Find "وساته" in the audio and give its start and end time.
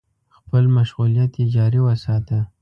1.83-2.39